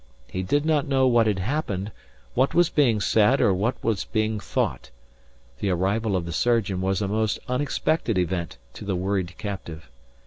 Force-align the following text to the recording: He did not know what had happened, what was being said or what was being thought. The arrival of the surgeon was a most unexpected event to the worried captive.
He 0.27 0.41
did 0.41 0.65
not 0.65 0.87
know 0.87 1.05
what 1.05 1.27
had 1.27 1.37
happened, 1.37 1.91
what 2.33 2.55
was 2.55 2.71
being 2.71 2.99
said 2.99 3.39
or 3.39 3.53
what 3.53 3.75
was 3.83 4.03
being 4.05 4.39
thought. 4.39 4.89
The 5.59 5.69
arrival 5.69 6.15
of 6.15 6.25
the 6.25 6.31
surgeon 6.33 6.81
was 6.81 7.03
a 7.03 7.07
most 7.07 7.37
unexpected 7.47 8.17
event 8.17 8.57
to 8.73 8.83
the 8.83 8.95
worried 8.95 9.35
captive. 9.37 9.91